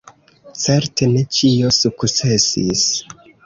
[0.61, 2.91] Certe ne ĉio sukcesis.